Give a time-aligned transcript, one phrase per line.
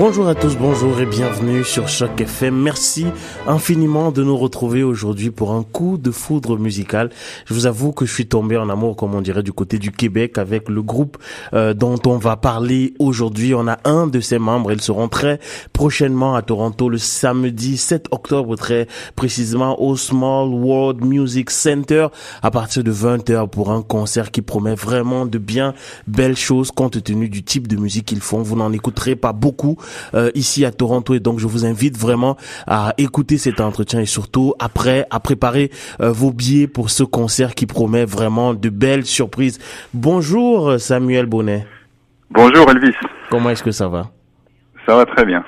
[0.00, 2.54] Bonjour à tous, bonjour et bienvenue sur Choc FM.
[2.54, 3.06] Merci
[3.48, 7.10] infiniment de nous retrouver aujourd'hui pour un coup de foudre musical.
[7.46, 9.90] Je vous avoue que je suis tombé en amour, comme on dirait, du côté du
[9.90, 11.18] Québec avec le groupe
[11.52, 13.56] euh, dont on va parler aujourd'hui.
[13.56, 15.40] On a un de ses membres, ils seront très
[15.72, 18.86] prochainement à Toronto le samedi 7 octobre, très
[19.16, 22.06] précisément au Small World Music Center
[22.40, 25.74] à partir de 20h pour un concert qui promet vraiment de bien
[26.06, 28.42] belles choses compte tenu du type de musique qu'ils font.
[28.42, 29.76] Vous n'en écouterez pas beaucoup
[30.14, 34.06] euh, ici à Toronto et donc je vous invite vraiment à écouter cet entretien et
[34.06, 35.70] surtout après à préparer
[36.00, 39.58] euh, vos billets pour ce concert qui promet vraiment de belles surprises.
[39.94, 41.66] Bonjour Samuel Bonnet.
[42.30, 42.94] Bonjour Elvis.
[43.30, 44.10] Comment est-ce que ça va?
[44.88, 45.44] Ça va très bien.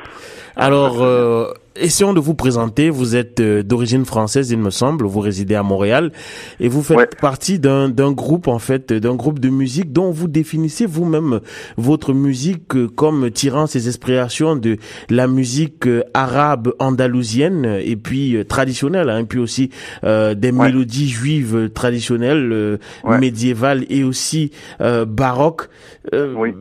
[0.54, 2.90] Alors, euh, essayons de vous présenter.
[2.90, 5.06] Vous êtes euh, d'origine française, il me semble.
[5.06, 6.12] Vous résidez à Montréal
[6.58, 10.86] et vous faites partie d'un groupe en fait, d'un groupe de musique dont vous définissez
[10.86, 11.41] vous-même
[11.77, 14.77] votre musique euh, comme tirant ses inspirations de
[15.08, 19.70] la musique euh, arabe andalousienne et puis traditionnelle, hein, et puis aussi
[20.02, 25.69] des mélodies juives traditionnelles, médiévales et aussi baroques.
[26.12, 26.54] oui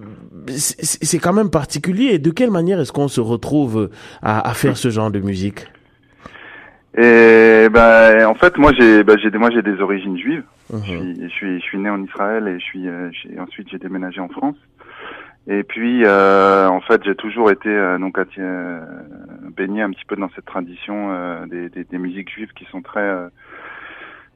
[0.47, 2.19] c'est quand même particulier.
[2.19, 3.89] De quelle manière est-ce qu'on se retrouve
[4.21, 5.67] à, à faire ce genre de musique?
[6.97, 10.43] Et ben en fait moi j'ai ben, j'ai moi j'ai des origines juives.
[10.73, 10.81] Mhm.
[10.81, 13.77] Je, suis, je suis je suis né en Israël et je suis euh, ensuite j'ai
[13.77, 14.57] déménagé en France.
[15.47, 18.81] Et puis euh, en fait j'ai toujours été euh, donc euh,
[19.55, 23.29] baigné un petit peu dans cette tradition des, des, des, musiques juives qui sont très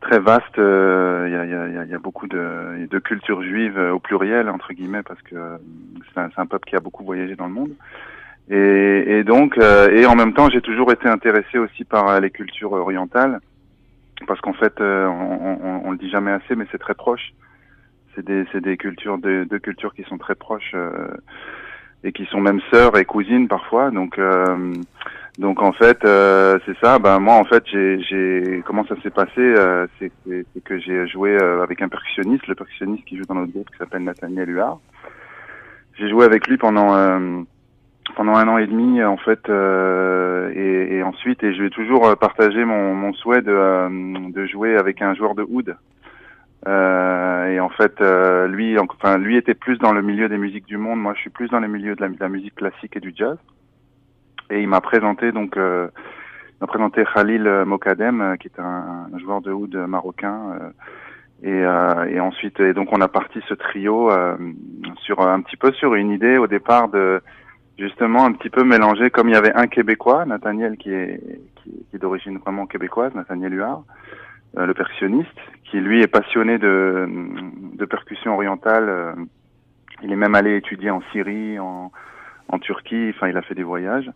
[0.03, 0.57] très vaste.
[0.57, 5.21] Il y a, y, a, beaucoup de, de cultures juives au pluriel entre guillemets parce
[5.23, 5.35] que
[6.13, 7.71] c'est un, peuple qui a beaucoup voyagé dans le monde.
[8.49, 12.29] Et, donc, euh, et en même temps, j'ai toujours été intéressé aussi par euh, les
[12.29, 13.39] cultures orientales,
[14.27, 17.33] parce qu'en fait, euh, on, on, le dit jamais assez, mais c'est très proche.
[18.15, 20.75] C'est des, des cultures, deux cultures qui sont très proches
[22.03, 23.89] et qui sont même sœurs et cousines parfois.
[23.89, 24.19] Donc,
[25.37, 26.99] donc en fait, c'est ça.
[26.99, 29.55] Ben moi, en fait, j'ai, comment ça s'est passé,
[29.99, 33.69] c'est, c'est, que j'ai joué avec un percussionniste, le percussionniste qui joue dans notre groupe
[33.71, 34.79] qui s'appelle Nathaniel Huard.
[35.97, 37.45] J'ai joué avec lui pendant
[38.15, 42.07] pendant un an et demi en fait euh, et, et, ensuite et je vais toujours
[42.07, 43.89] euh, partager mon, mon souhait de, euh,
[44.29, 45.75] de jouer avec un joueur de oud
[46.67, 50.65] euh, et en fait euh, lui enfin lui était plus dans le milieu des musiques
[50.65, 52.95] du monde moi je suis plus dans le milieu de la, de la musique classique
[52.95, 53.37] et du jazz
[54.49, 55.87] et il m'a présenté donc euh,
[56.61, 60.71] m'a présenté Khalil Mokadem qui est un, un joueur de oud marocain
[61.43, 61.63] et,
[62.09, 64.09] et, ensuite et donc on a parti ce trio
[64.97, 67.21] sur un petit peu sur une idée au départ de
[67.77, 71.19] justement un petit peu mélangé, comme il y avait un Québécois, Nathaniel, qui est,
[71.55, 73.83] qui, est d'origine vraiment québécoise, Nathaniel Huard,
[74.57, 75.29] euh, le percussionniste,
[75.65, 77.07] qui lui est passionné de,
[77.73, 78.89] de percussion orientale.
[78.89, 79.13] Euh,
[80.01, 81.91] il est même allé étudier en Syrie, en,
[82.49, 84.09] en Turquie, enfin il a fait des voyages.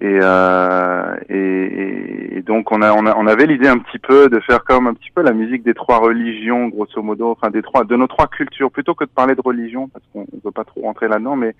[0.00, 4.28] Et, euh, et, et, donc on, a, on, a, on avait l'idée un petit peu
[4.28, 7.62] de faire comme un petit peu la musique des trois religions, grosso modo, enfin des
[7.62, 10.64] trois, de nos trois cultures, plutôt que de parler de religion, parce qu'on veut pas
[10.64, 11.54] trop rentrer là-dedans, mais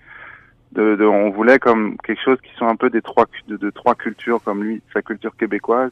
[0.73, 3.69] de, de, on voulait comme quelque chose qui sont un peu des trois de, de,
[3.69, 5.91] trois cultures comme lui, sa culture québécoise,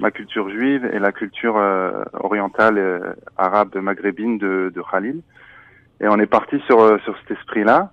[0.00, 5.22] ma culture juive et la culture euh, orientale euh, arabe maghrébine de, de Khalil.
[6.00, 7.90] Et on est parti sur euh, sur cet esprit-là.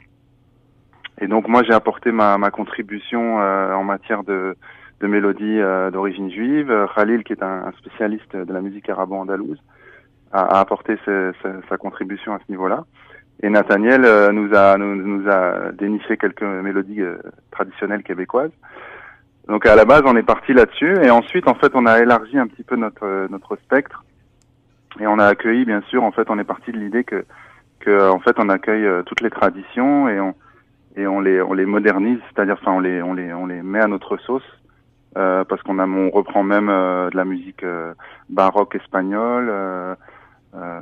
[1.20, 4.56] Et donc moi j'ai apporté ma, ma contribution en matière de
[5.02, 5.59] de mélodie
[5.92, 6.74] d'origine juive.
[6.96, 9.62] Khalil, qui est un, spécialiste de la musique arabo-andalouse,
[10.31, 11.34] a, a apporté sa,
[11.70, 12.86] sa contribution à ce niveau-là.
[13.44, 17.18] Et Nathaniel euh, nous a nous, nous, a déniché quelques mélodies euh,
[17.52, 18.52] traditionnelles québécoises.
[19.47, 22.38] Donc à la base, on est parti là-dessus, et ensuite, en fait, on a élargi
[22.40, 24.03] un petit peu notre euh, notre spectre,
[25.00, 27.26] et on a accueilli, bien sûr, en fait, on est parti de l'idée que
[27.80, 30.34] que en fait, on accueille toutes les traditions et on
[30.96, 33.80] et on les on les modernise, c'est-à-dire, enfin, on les on les on les met
[33.80, 34.44] à notre sauce,
[35.18, 37.66] euh, parce qu'on a on reprend même de la musique
[38.30, 39.98] baroque espagnole.
[40.56, 40.80] Euh,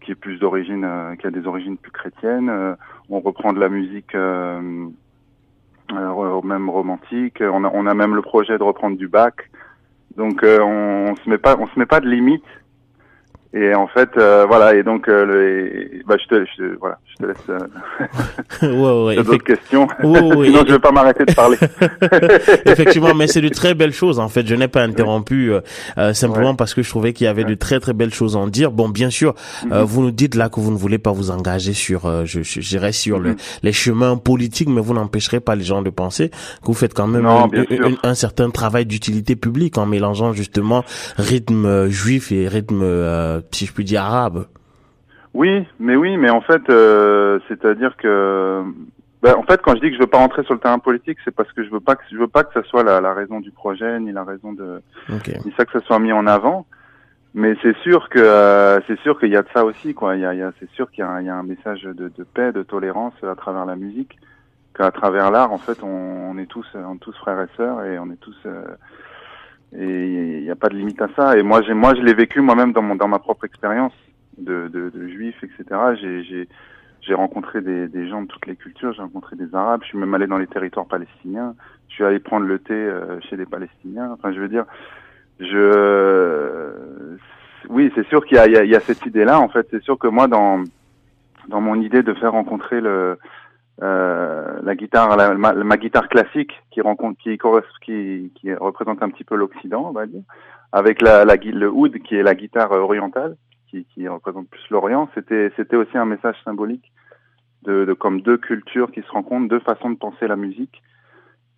[0.00, 2.48] qui est plus d'origine, euh, qui a des origines plus chrétiennes.
[2.48, 2.74] Euh,
[3.08, 4.90] on reprend de la musique même
[6.68, 7.40] romantique.
[7.40, 9.34] On a, on a même le projet de reprendre du Bach.
[10.16, 12.42] Donc on, on se met pas, on se met pas de limite
[13.54, 17.22] et en fait, euh, voilà, et donc, euh, le, bah, je te, je, voilà, je
[17.22, 17.36] te laisse.
[18.62, 19.86] Euh, ouais, ouais, d'autres questions.
[20.00, 21.58] Sinon, je vais pas m'arrêter de parler.
[22.64, 24.18] Effectivement, mais c'est de très belles choses.
[24.18, 25.52] En fait, je n'ai pas interrompu
[25.98, 28.38] euh, simplement parce que je trouvais qu'il y avait de très très belles choses à
[28.38, 28.70] en dire.
[28.70, 29.34] Bon, bien sûr,
[29.66, 29.82] mhm.
[29.82, 32.92] vous nous dites là que vous ne voulez pas vous engager sur, je, je dirais
[32.92, 33.36] sur le, mhm.
[33.64, 37.06] les chemins politiques, mais vous n'empêcherez pas les gens de penser que vous faites quand
[37.06, 37.50] même un,
[38.02, 40.84] un, certain travail d'utilité publique en mélangeant justement
[41.18, 44.46] rythme juif et rythme si je puis dire, arabe.
[45.34, 48.62] Oui, mais oui, mais en fait, euh, c'est-à-dire que,
[49.22, 51.18] ben, en fait, quand je dis que je veux pas rentrer sur le terrain politique,
[51.24, 53.14] c'est parce que je veux pas que je veux pas que ça soit la, la
[53.14, 56.66] raison du projet, ni la raison de, ni ça que ça soit mis en avant.
[57.34, 60.16] Mais c'est sûr que euh, c'est sûr qu'il y a de ça aussi, quoi.
[60.16, 62.62] Il y a, c'est sûr qu'il y, y, a un message de, de, paix, de
[62.62, 64.18] tolérance à travers la musique,
[64.76, 67.82] qu'à travers l'art, en fait, on, on, est tous, on est tous frères et sœurs,
[67.84, 68.64] et on est tous euh,
[69.76, 71.36] et il n'y a pas de limite à ça.
[71.36, 73.92] Et moi, j'ai, moi, je l'ai vécu moi-même dans mon, dans ma propre expérience
[74.38, 75.64] de, de, de juif, etc.
[76.00, 76.48] J'ai, j'ai,
[77.00, 78.92] j'ai rencontré des, des gens de toutes les cultures.
[78.92, 79.80] J'ai rencontré des Arabes.
[79.82, 81.54] Je suis même allé dans les territoires palestiniens.
[81.88, 84.10] Je suis allé prendre le thé euh, chez les Palestiniens.
[84.12, 84.64] Enfin, je veux dire,
[85.40, 86.72] je,
[87.68, 89.40] oui, c'est sûr qu'il y a, il y a, cette idée-là.
[89.40, 90.64] En fait, c'est sûr que moi, dans
[91.48, 93.18] dans mon idée de faire rencontrer le
[93.82, 97.38] euh, la guitare, la, ma, guitare classique qui rencontre, qui,
[97.84, 100.22] qui, qui représente un petit peu l'Occident, on va dire,
[100.70, 103.36] avec la, la, le oud qui est la guitare orientale,
[103.68, 105.08] qui, qui représente plus l'Orient.
[105.14, 106.92] C'était, c'était aussi un message symbolique
[107.62, 110.82] de, de, comme deux cultures qui se rencontrent, deux façons de penser la musique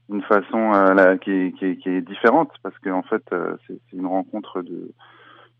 [0.08, 4.06] d'une façon euh, qui, qui, qui, est différente parce qu'en en fait euh, c'est une
[4.06, 4.92] rencontre de,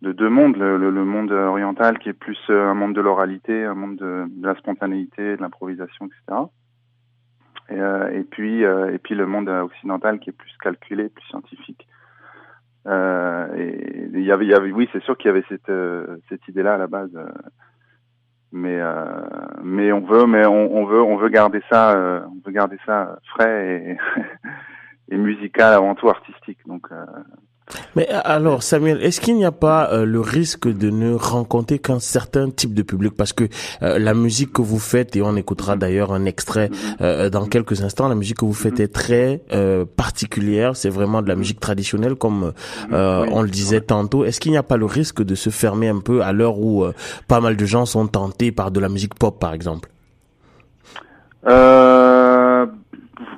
[0.03, 3.65] de deux mondes le, le, monde oriental qui est plus euh, un monde de l'oralité
[3.65, 6.43] un monde de, de, la spontanéité de l'improvisation etc
[7.71, 11.87] et, euh, et puis et puis le monde occidental qui est plus calculé plus scientifique.
[12.87, 15.73] Et il y avait, y avait oui c'est sûr qu'il y avait cette
[16.29, 17.17] cette idée là à la base
[18.55, 19.05] mais euh,
[19.65, 23.19] mais on veut mais on, veut on veut garder ça euh, on veut garder ça
[23.35, 23.99] frais
[25.09, 26.61] et, et musical avant tout artistique.
[26.65, 27.05] Donc euh,
[27.97, 31.99] mais alors, Samuel, est-ce qu'il n'y a pas euh, le risque de ne rencontrer qu'un
[31.99, 33.15] certain type de public?
[33.17, 33.45] Parce que
[33.83, 36.71] euh, la musique que vous faites, et on écoutera d'ailleurs un extrait
[37.01, 39.43] euh, dans quelques instants, la musique que vous faites est très
[39.97, 40.77] particulière.
[40.77, 42.53] C'est vraiment de la musique traditionnelle, comme
[42.91, 44.25] on le disait tantôt.
[44.25, 46.85] Est-ce qu'il n'y a pas le risque de se fermer un peu à l'heure où
[47.29, 49.91] pas mal de gens sont tentés par de la musique pop, par exemple?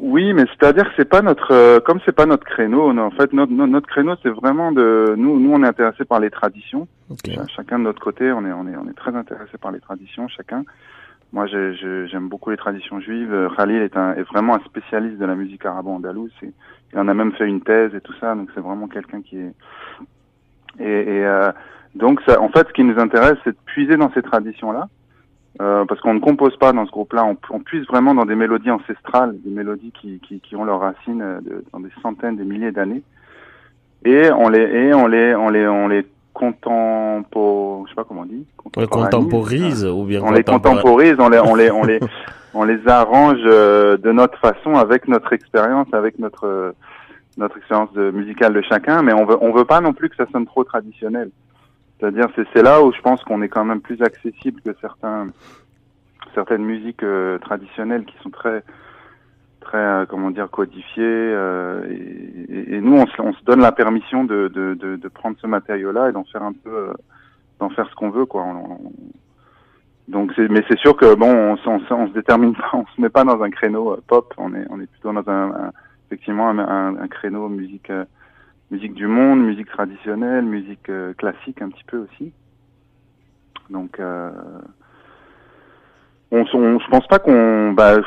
[0.00, 2.90] Oui, mais c'est-à-dire que c'est pas notre, euh, comme c'est pas notre créneau.
[2.98, 6.30] en fait, notre, notre, créneau, c'est vraiment de, nous, nous, on est intéressé par les
[6.30, 6.88] traditions.
[7.54, 10.28] Chacun de notre côté, on est, on est, on est très intéressé par les traditions,
[10.28, 10.64] chacun.
[11.32, 13.50] Moi, j'aime beaucoup les traditions juives.
[13.56, 16.32] Khalil est, un, est vraiment un spécialiste de la musique arabo-andalouse.
[16.42, 19.38] Il en a même fait une thèse et tout ça, donc c'est vraiment quelqu'un qui
[19.38, 19.52] est.
[20.78, 21.50] Et, et euh,
[21.94, 24.88] donc, ça, en fait, ce qui nous intéresse, c'est de puiser dans ces traditions-là
[25.60, 28.34] euh, parce qu'on ne compose pas dans ce groupe-là, on, on, puise vraiment dans des
[28.34, 32.36] mélodies ancestrales, des mélodies qui, qui, qui ont leurs racines euh, de, dans des centaines,
[32.36, 33.02] des milliers d'années,
[34.04, 38.22] et on les et on les on les on les contempo, je sais pas comment
[38.22, 38.44] on dit,
[38.90, 39.86] contemporise.
[39.86, 42.00] ou bien on les contemporise, on les on les on les
[42.54, 46.74] on les arrange euh, de notre façon avec notre expérience, avec notre
[47.38, 50.16] notre expérience de, musicale de chacun, mais on veut on veut pas non plus que
[50.16, 51.30] ça sonne trop traditionnel.
[51.98, 55.28] C'est-à-dire, c'est là où je pense qu'on est quand même plus accessible que certains,
[56.34, 58.62] certaines musiques euh, traditionnelles qui sont très,
[59.60, 61.04] très, euh, comment dire, codifiées.
[61.04, 65.08] Euh, et, et, nous, on se, on se, donne la permission de, de, de, de
[65.08, 66.92] prendre ce matériau-là et d'en faire un peu,
[67.60, 68.44] d'en faire ce qu'on veut, quoi.
[70.08, 73.08] donc, mais c'est sûr que bon, on, on, on, se détermine pas, on se met
[73.08, 74.34] pas dans un créneau pop.
[74.36, 75.72] On est, on est plutôt dans un, un
[76.08, 77.90] effectivement un, un, un, créneau musique
[78.70, 82.32] musique du monde, musique traditionnelle, musique euh, classique un petit peu aussi.
[83.70, 84.30] Donc, euh,
[86.30, 88.00] on, on, je pense pas qu'on, bah,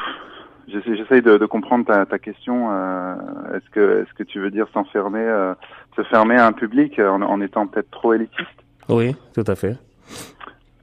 [0.67, 2.69] j'essaye de, de, comprendre ta, ta question.
[2.71, 3.15] Euh,
[3.55, 5.53] est-ce que, est-ce que tu veux dire s'enfermer, euh,
[5.95, 8.47] se fermer à un public en, en étant peut-être trop élitiste?
[8.87, 9.77] Oui, tout à fait.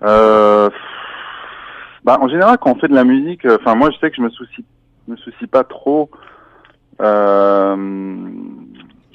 [0.02, 0.71] Euh,
[2.04, 4.23] bah, en général, quand on fait de la musique, enfin, moi, je sais que je
[4.23, 4.64] me soucie,
[5.09, 6.11] me soucie pas trop.
[7.00, 7.76] Euh,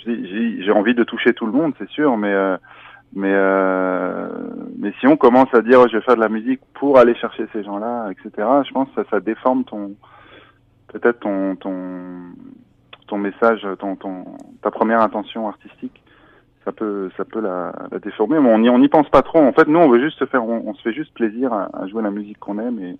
[0.05, 2.57] j'ai envie de toucher tout le monde, c'est sûr, mais euh,
[3.13, 4.27] mais euh,
[4.77, 7.45] mais si on commence à dire je vais faire de la musique pour aller chercher
[7.53, 8.47] ces gens-là, etc.
[8.67, 9.95] Je pense que ça, ça déforme ton
[10.87, 11.79] peut-être ton ton
[13.07, 14.25] ton message, ton ton
[14.61, 16.01] ta première intention artistique.
[16.63, 19.39] Ça peut ça peut la, la déformer, mais on n'y on n'y pense pas trop.
[19.39, 21.87] En fait, nous on veut juste se faire, on, se fait juste plaisir à, à
[21.87, 22.97] jouer la musique qu'on aime et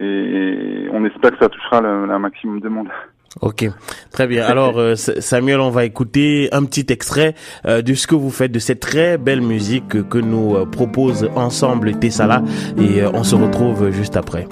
[0.00, 2.88] et on espère que ça touchera le, le maximum de monde.
[3.40, 3.68] Ok,
[4.12, 4.44] très bien.
[4.44, 7.34] Alors euh, Samuel, on va écouter un petit extrait
[7.66, 11.28] euh, de ce que vous faites, de cette très belle musique que nous euh, propose
[11.34, 12.42] ensemble Tessala,
[12.78, 14.46] et on se retrouve juste après.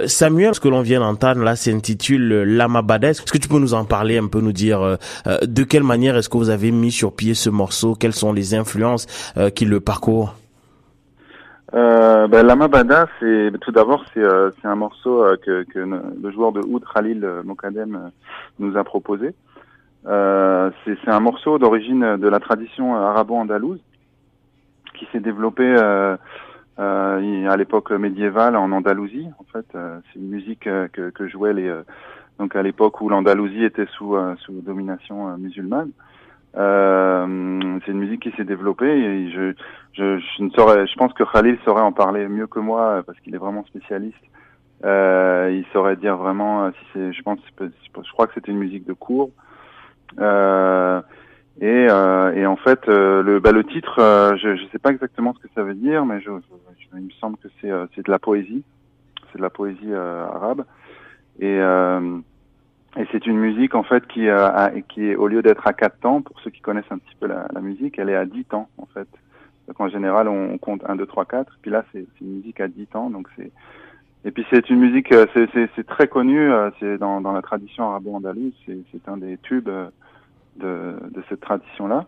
[0.00, 3.04] Euh, Samuel, ce que l'on vient d'entendre là s'intitule euh, Lamabades.
[3.04, 4.96] Est-ce que tu peux nous en parler un peu, nous dire euh,
[5.42, 7.94] de quelle manière est-ce que vous avez mis sur pied ce morceau?
[7.94, 9.06] Quelles sont les influences
[9.54, 10.34] qui le parcourent?
[11.72, 14.22] Euh, ben, Lamabada, c'est tout d'abord c'est
[14.60, 18.10] c'est un morceau que, que le joueur de oud Khalil Mokadem
[18.58, 19.34] nous a proposé.
[20.04, 23.80] c'est un morceau d'origine de la tradition arabo-andalouse
[24.94, 26.16] qui s'est développé euh,
[26.80, 29.28] à l'époque médiévale en Andalousie.
[29.38, 31.72] En fait, euh, c'est une musique euh, que, que jouaient les
[32.38, 35.90] donc à l'époque où l'Andalousie était sous sous domination musulmane.
[36.56, 39.52] Euh, c'est une musique qui s'est développée et je,
[39.92, 43.20] je, je, ne saurais, je pense que Khalil saurait en parler mieux que moi parce
[43.20, 44.16] qu'il est vraiment spécialiste.
[44.84, 48.86] Euh, il saurait dire vraiment si c'est, je pense, je crois que c'était une musique
[48.86, 49.30] de cours.
[50.18, 51.00] Euh,
[51.60, 54.90] et, euh, et en fait, euh, le, bah, le titre, euh, je ne sais pas
[54.90, 58.04] exactement ce que ça veut dire, mais je, je, il me semble que c'est c'est
[58.04, 58.64] de la poésie,
[59.30, 60.64] c'est de la poésie arabe.
[61.38, 61.58] Et,
[62.96, 66.00] et c'est une musique en fait qui, a, qui est au lieu d'être à quatre
[66.00, 68.44] temps, pour ceux qui connaissent un petit peu la, la musique, elle est à dix
[68.44, 69.08] temps en fait.
[69.68, 71.58] Donc en général, on, compte 1, 2, 3, 4.
[71.62, 73.10] Puis là, c'est une musique à 10 temps.
[73.10, 73.52] Donc c'est
[74.24, 76.50] et puis c'est une musique, c'est très connu.
[76.80, 78.52] C'est dans, dans la tradition arabo-andalouse.
[78.66, 79.70] C'est un des tubes
[80.60, 82.06] de, cette tradition-là.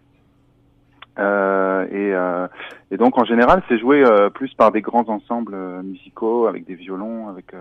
[1.18, 2.48] Euh, et, euh,
[2.90, 6.74] et, donc en général, c'est joué euh, plus par des grands ensembles musicaux avec des
[6.74, 7.54] violons, avec.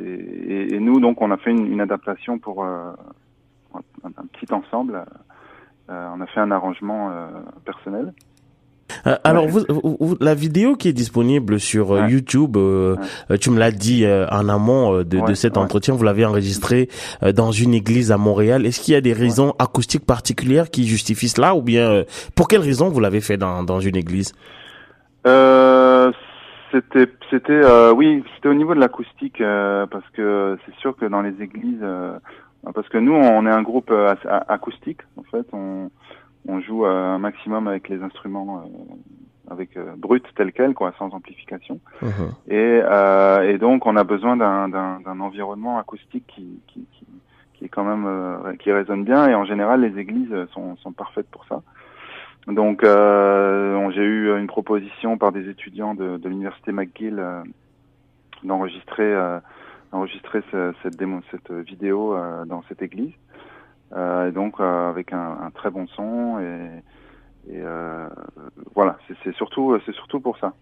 [0.00, 2.96] Et, nous donc on a fait une, adaptation pour un,
[4.32, 5.04] petit ensemble.
[5.88, 7.12] on a fait un arrangement
[7.64, 8.12] personnel.
[9.06, 12.96] Euh, alors, vous, la vidéo qui est disponible sur euh, YouTube, euh,
[13.40, 16.88] tu me l'as dit en amont de, de cet entretien, vous l'avez enregistré
[17.34, 18.66] dans une église à Montréal.
[18.66, 22.60] Est-ce qu'il y a des raisons acoustiques particulières qui justifient cela, ou bien pour quelles
[22.60, 24.32] raisons vous l'avez fait dans, dans une église?
[26.72, 27.62] C'était, c'était,
[27.96, 31.84] oui, c'était au niveau de l'acoustique, parce que c'est sûr que dans les églises,
[32.74, 33.92] parce que nous, on est un groupe
[34.48, 35.90] acoustique, en fait, on
[36.46, 38.94] on joue un maximum avec les instruments euh,
[39.50, 41.80] avec euh, brut tel quel, quoi, sans amplification.
[42.02, 42.30] Uh-huh.
[42.48, 47.06] Et, euh, et donc on a besoin d'un environnement acoustique qui, qui, qui,
[47.54, 49.28] qui, est quand même euh, qui résonne bien.
[49.28, 51.62] Et en général, les églises sont, sont parfaites pour ça.
[52.46, 57.22] Donc euh, j'ai eu une proposition par des étudiants de, de l'université McGill
[58.42, 59.14] d'enregistrer
[59.92, 60.42] enregistrer
[60.82, 63.12] cette démo, cette vidéo dans cette église.
[63.94, 66.82] Euh, et donc euh, avec un, très bon son et,
[67.48, 68.08] et euh,
[68.74, 70.54] voilà, c'est surtout c'est surtout pour ça.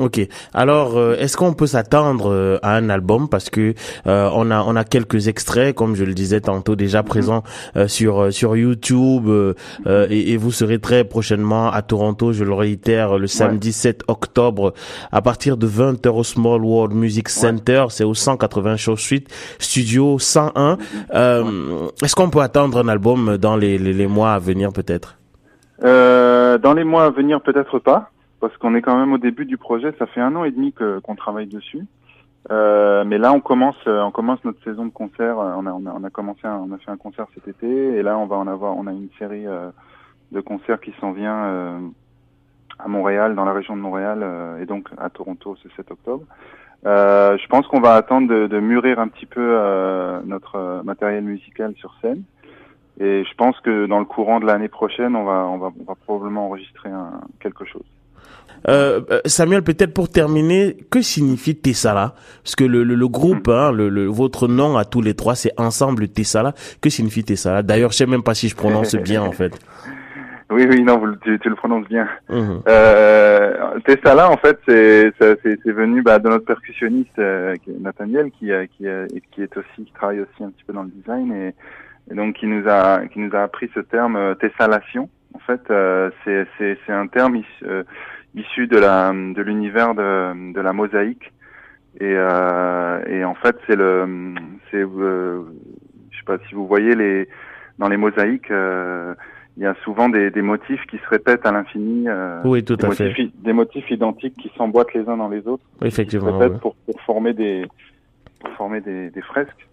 [0.00, 0.26] Ok.
[0.54, 3.28] Alors, euh, est-ce qu'on peut s'attendre euh, à un album?
[3.28, 3.74] Parce que
[4.06, 7.08] euh, on a on a quelques extraits, comme je le disais tantôt, déjà mhm.
[7.08, 7.42] présents
[7.88, 9.28] sur sur YouTube
[9.86, 14.72] et, et, vous serez très prochainement à Toronto, je le réitère, le samedi 7 octobre
[15.10, 19.24] à partir de 20h au Small World Music Center, c'est au 180 Show Street,
[19.58, 20.78] Studio 101.
[21.12, 21.90] Mhm.
[22.02, 25.18] est-ce qu'on peut attendre un album dans les, les, les mois à venir peut-être?
[25.82, 28.11] Dans les mois à venir, peut-être pas
[28.42, 29.94] parce qu'on est quand même au début du projet.
[30.00, 31.86] Ça fait un an et demi que qu'on travaille dessus.
[32.50, 35.38] Euh, mais là, on commence, euh, on commence notre saison de concert.
[35.38, 37.68] Euh, on a, on a, on a commencé, on a fait un concert cet été,
[37.68, 39.70] et là, on va en avoir, on a une série euh,
[40.32, 41.78] de concerts qui s'en vient euh,
[42.80, 44.26] à Montréal, dans la région de Montréal,
[44.60, 46.24] et donc à Toronto ce 7 octobre.
[46.84, 49.56] je pense qu'on va attendre de, de, mûrir un petit peu
[50.24, 52.24] notre matériel musical sur scène.
[52.98, 55.84] Et je pense que dans le courant de l'année prochaine, on va, on va, on
[55.84, 57.84] va probablement enregistrer un, quelque chose.
[58.68, 62.14] Euh, euh, Samuel, peut-être pour terminer, que signifie Tessala?
[62.44, 65.34] Parce que le, le, le groupe, hein, le, le, votre nom à tous les trois,
[65.34, 66.52] c'est Ensemble Tessala.
[66.80, 67.62] Que signifie Tessala?
[67.62, 69.58] D'ailleurs, je sais même pas si je prononce bien en fait.
[70.50, 72.06] Oui, oui, non, tu, tu le prononces bien.
[72.28, 72.58] Mmh.
[72.68, 78.84] Euh, Tessala, en fait, c'est c'est venu bah, de notre percussionniste euh, Nathaniel, qui qui
[79.32, 81.54] qui est aussi qui travaille aussi un petit peu dans le design et,
[82.10, 85.08] et donc qui nous a qui nous a appris ce terme euh, tessalation.
[85.34, 87.84] En fait, euh, c'est un terme euh,
[88.34, 91.32] issu de la de l'univers de, de la mosaïque.
[92.00, 94.34] Et, euh, et en fait c'est le
[94.70, 95.42] c'est euh,
[96.10, 97.28] je sais pas si vous voyez les
[97.78, 99.14] dans les mosaïques euh,
[99.58, 102.78] il y a souvent des, des motifs qui se répètent à l'infini euh, oui tout
[102.80, 103.12] à fait.
[103.34, 105.64] des motifs identiques qui s'emboîtent les uns dans les autres.
[105.84, 107.66] Effectivement qui se pour, pour former des
[108.40, 109.68] pour former des, des fresques.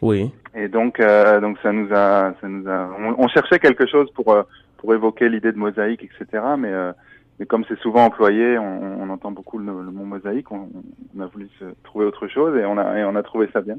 [0.00, 0.30] Oui.
[0.54, 4.08] Et donc euh, donc ça nous a ça nous a on, on cherchait quelque chose
[4.12, 4.32] pour
[4.84, 6.42] pour évoquer l'idée de mosaïque, etc.
[6.58, 6.72] Mais
[7.40, 10.52] mais comme c'est souvent employé, on, entend beaucoup le, mot mosaïque.
[10.52, 10.68] On,
[11.18, 11.48] a voulu
[11.82, 13.78] trouver autre chose et on a et on a trouvé ça bien.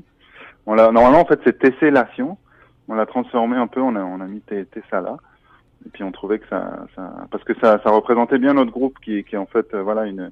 [0.65, 2.37] Normalement en fait c'est tessellation.
[2.87, 3.81] On l'a transformé un peu.
[3.81, 5.17] On a on a mis tessala.
[5.85, 6.87] Et puis on trouvait que ça,
[7.29, 10.31] parce que ça, ça représentait bien notre groupe qui, est en fait voilà une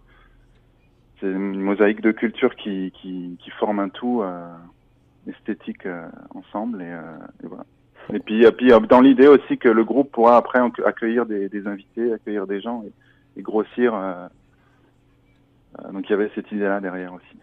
[1.20, 4.46] c'est une mosaïque de culture qui, qui, forme un tout euh,
[5.28, 7.64] esthétique euh, ensemble euh, et, voilà.
[8.12, 11.68] Et puis, et puis dans l'idée aussi que le groupe pourra après accueillir des, des
[11.68, 13.94] invités, accueillir des gens et, et grossir.
[15.92, 17.38] donc il y avait cette idée-là derrière aussi.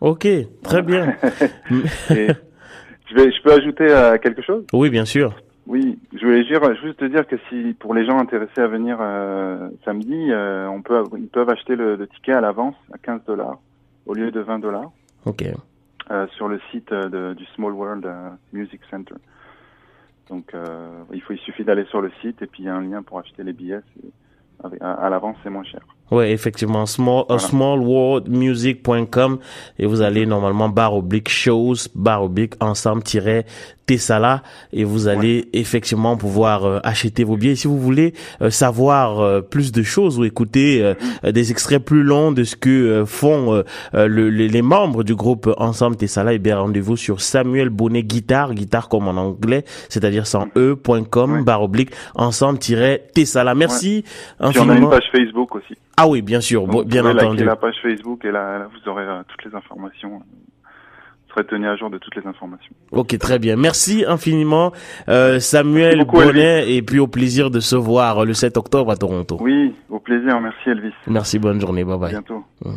[0.00, 0.26] Ok,
[0.62, 1.16] très bien.
[1.70, 2.14] je
[3.14, 3.86] vais, je peux ajouter
[4.22, 4.64] quelque chose?
[4.72, 5.34] Oui, bien sûr.
[5.66, 8.98] Oui, je voulais dire, juste te dire que si pour les gens intéressés à venir
[9.00, 13.22] euh, samedi, euh, on peut, ils peuvent acheter le, le ticket à l'avance à 15
[13.26, 13.58] dollars
[14.06, 14.92] au lieu de 20 dollars.
[15.24, 15.44] Ok.
[16.12, 18.08] Euh, sur le site de, du Small World
[18.52, 19.16] Music Center.
[20.28, 20.54] Donc
[21.12, 23.02] il faut, il suffit d'aller sur le site et puis il y a un lien
[23.02, 23.82] pour acheter les billets.
[24.80, 25.95] à l'avance, c'est moins cher.
[26.10, 27.42] Ouais, effectivement, small, voilà.
[27.42, 29.38] smallworldmusic.com
[29.78, 33.44] et vous allez normalement barre oblique shows, barre oblique ensemble tiret
[33.86, 34.42] Tessala
[34.72, 35.48] et vous allez ouais.
[35.60, 37.54] effectivement pouvoir euh, acheter vos billets.
[37.54, 42.32] Si vous voulez euh, savoir euh, plus de choses ou écouter des extraits plus longs
[42.32, 46.58] de ce que font le, les, les, membres du groupe Ensemble Tessala, et eh bien
[46.58, 51.42] rendez-vous sur Samuel Bonnet Guitare, guitare comme en anglais, c'est-à-dire sans e.com, ouais.
[51.42, 53.54] barre oblique ensemble Tessala.
[53.54, 54.04] Merci
[54.40, 54.50] ouais.
[54.50, 55.74] Puis on a une page Facebook aussi.
[55.96, 57.44] Ah oui, bien sûr, Donc, bien vous entendu.
[57.44, 60.18] la page Facebook et là, là vous aurez euh, toutes les informations.
[60.18, 62.74] Vous serez tenu à jour de toutes les informations.
[62.92, 63.56] Ok, très bien.
[63.56, 64.72] Merci infiniment,
[65.08, 66.76] euh, Samuel beaucoup, Bonnet, Elvis.
[66.76, 69.38] et puis au plaisir de se voir le 7 octobre à Toronto.
[69.40, 70.40] Oui, au plaisir.
[70.40, 70.92] Merci Elvis.
[71.06, 71.84] Merci, bonne journée.
[71.84, 72.08] Bye bye.
[72.08, 72.44] À bientôt.
[72.64, 72.70] Mmh.